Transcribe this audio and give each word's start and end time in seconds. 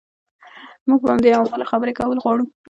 موږ 0.87 0.99
په 1.01 1.09
همدې 1.11 1.35
عواملو 1.37 1.69
خبرې 1.71 1.93
کول 1.99 2.17
غواړو. 2.23 2.45